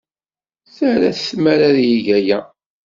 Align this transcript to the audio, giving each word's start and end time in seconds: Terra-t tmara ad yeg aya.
Terra-t 0.75 1.19
tmara 1.29 1.65
ad 1.69 1.77
yeg 1.89 2.07
aya. 2.17 2.39